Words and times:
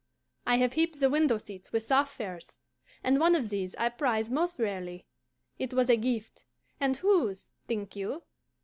I 0.47 0.55
have 0.55 0.73
heaped 0.73 0.99
the 0.99 1.11
window 1.11 1.37
seats 1.37 1.71
with 1.71 1.83
soft 1.83 2.17
furs, 2.17 2.55
and 3.03 3.19
one 3.19 3.35
of 3.35 3.51
these 3.51 3.75
I 3.75 3.89
prize 3.89 4.31
most 4.31 4.57
rarely. 4.57 5.05
It 5.59 5.73
was 5.75 5.91
a 5.91 5.95
gift 5.95 6.43
and 6.79 6.97
whose, 6.97 7.49
think 7.67 7.95
you? 7.95 8.23